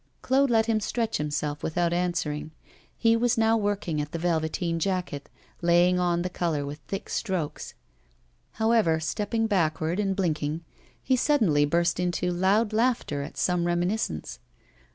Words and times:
Claude 0.23 0.49
let 0.49 0.65
him 0.65 0.79
stretch 0.79 1.17
himself 1.17 1.61
without 1.61 1.93
answering. 1.93 2.49
He 2.97 3.15
was 3.15 3.37
now 3.37 3.55
working 3.55 4.01
at 4.01 4.13
the 4.13 4.17
velveteen 4.17 4.79
jacket, 4.79 5.29
laying 5.61 5.99
on 5.99 6.23
the 6.23 6.27
colour 6.31 6.65
with 6.65 6.79
thick 6.87 7.07
strokes, 7.07 7.75
However, 8.53 8.99
stepping 8.99 9.45
backward 9.45 9.99
and 9.99 10.15
blinking, 10.15 10.63
he 11.03 11.15
suddenly 11.15 11.65
burst 11.65 11.99
into 11.99 12.31
loud 12.31 12.73
laughter 12.73 13.21
at 13.21 13.37
some 13.37 13.67
reminiscence. 13.67 14.39